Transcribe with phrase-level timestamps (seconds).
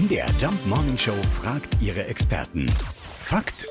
[0.00, 1.12] MDR Jump Morning Show
[1.42, 2.64] fragt ihre Experten.
[3.22, 3.66] Fakt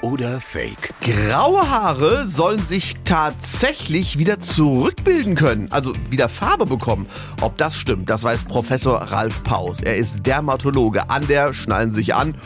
[0.00, 0.90] oder Fake?
[1.00, 7.08] Graue Haare sollen sich tatsächlich wieder zurückbilden können, also wieder Farbe bekommen.
[7.40, 9.80] Ob das stimmt, das weiß Professor Ralf Paus.
[9.80, 12.36] Er ist Dermatologe an der, schnallen Sie sich an,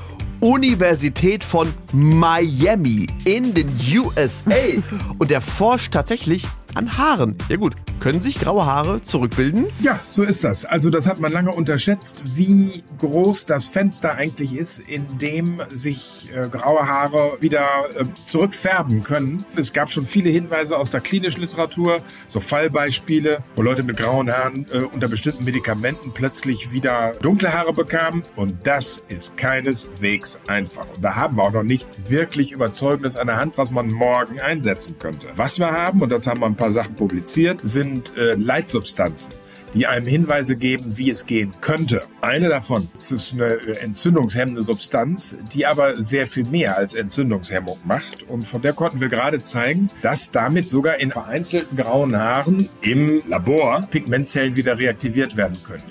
[0.41, 3.69] Universität von Miami in den
[3.99, 4.55] USA.
[5.19, 6.47] Und er forscht tatsächlich
[6.77, 7.37] an Haaren.
[7.49, 9.67] Ja gut, können sich graue Haare zurückbilden?
[9.81, 10.65] Ja, so ist das.
[10.65, 16.31] Also das hat man lange unterschätzt, wie groß das Fenster eigentlich ist, in dem sich
[16.35, 17.67] äh, graue Haare wieder
[17.99, 19.45] äh, zurückfärben können.
[19.57, 21.99] Es gab schon viele Hinweise aus der klinischen Literatur,
[22.29, 27.73] so Fallbeispiele, wo Leute mit grauen Haaren äh, unter bestimmten Medikamenten plötzlich wieder dunkle Haare
[27.73, 28.23] bekamen.
[28.37, 30.87] Und das ist keineswegs einfach.
[30.95, 34.41] Und da haben wir auch noch nicht wirklich Überzeugendes an der Hand, was man morgen
[34.41, 35.29] einsetzen könnte.
[35.35, 39.35] Was wir haben, und das haben wir ein paar Sachen publiziert, sind äh, Leitsubstanzen
[39.77, 42.01] die einem Hinweise geben, wie es gehen könnte.
[42.23, 48.23] Eine davon ist eine äh, entzündungshemmende Substanz, die aber sehr viel mehr als Entzündungshemmung macht.
[48.29, 53.23] Und von der konnten wir gerade zeigen, dass damit sogar in vereinzelten grauen Haaren im
[53.29, 55.85] Labor Pigmentzellen wieder reaktiviert werden können.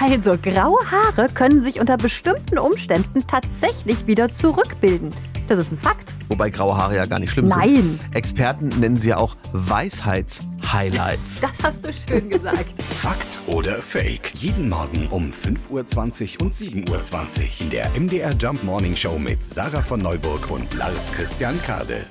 [0.00, 5.10] Also, graue Haare können sich unter bestimmten Umständen tatsächlich wieder zurückbilden.
[5.48, 6.14] Das ist ein Fakt.
[6.32, 7.68] Wobei graue Haare ja gar nicht schlimm Nein.
[7.68, 8.00] sind.
[8.14, 11.42] Experten nennen sie ja auch Weisheitshighlights.
[11.42, 12.82] Das hast du schön gesagt.
[13.02, 14.32] Fakt oder Fake?
[14.36, 19.44] Jeden Morgen um 5.20 Uhr und 7.20 Uhr in der MDR Jump Morning Show mit
[19.44, 22.06] Sarah von Neuburg und Lars Christian Kade.